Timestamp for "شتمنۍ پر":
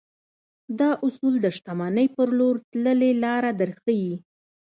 1.57-2.29